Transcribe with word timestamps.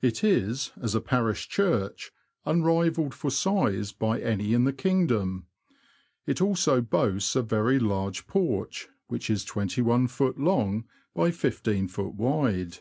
It 0.00 0.24
is, 0.24 0.72
as 0.80 0.94
a 0.94 1.02
parish 1.02 1.50
church, 1.50 2.10
unrivalled 2.46 3.12
for 3.12 3.30
size 3.30 3.92
by 3.92 4.18
any 4.22 4.54
in 4.54 4.64
the 4.64 4.72
king 4.72 5.06
dom. 5.06 5.48
It 6.24 6.40
also 6.40 6.80
boasts 6.80 7.36
a 7.36 7.42
very 7.42 7.78
large 7.78 8.26
porch, 8.26 8.88
which 9.08 9.28
is 9.28 9.44
21ft. 9.44 10.38
long 10.38 10.86
by 11.14 11.30
15ft. 11.30 12.14
wide. 12.14 12.78